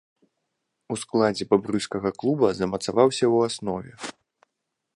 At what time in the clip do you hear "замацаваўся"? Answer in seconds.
2.61-3.25